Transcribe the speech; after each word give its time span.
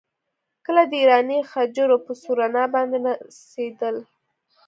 کله 0.65 0.83
د 0.89 0.93
ایراني 1.01 1.39
غجرو 1.51 1.97
پر 2.05 2.13
سورنا 2.23 2.63
باندې 2.73 2.97
نڅېدل. 3.05 3.95